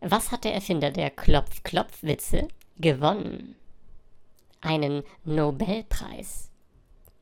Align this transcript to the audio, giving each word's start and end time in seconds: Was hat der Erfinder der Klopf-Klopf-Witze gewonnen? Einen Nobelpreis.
Was 0.00 0.32
hat 0.32 0.44
der 0.44 0.54
Erfinder 0.54 0.90
der 0.90 1.10
Klopf-Klopf-Witze 1.10 2.48
gewonnen? 2.78 3.56
Einen 4.62 5.02
Nobelpreis. 5.24 6.49